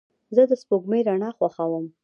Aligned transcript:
زه 0.35 0.43
د 0.49 0.51
سپوږمۍ 0.61 1.01
رڼا 1.09 1.29
خوښوم. 1.37 1.85